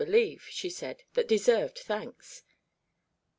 [0.03, 2.41] believe," she said," that deserved thanks.